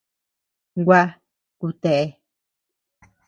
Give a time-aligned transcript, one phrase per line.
[0.87, 1.01] Gua,
[1.59, 2.05] kutea.